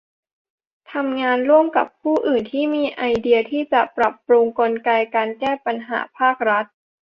[0.91, 2.15] ทำงานร่วมกับผู้
[2.51, 6.65] ที่มีไอเดียที่จะปรับปรุงกลไกการแก้ไขปัญหาภาครัฐ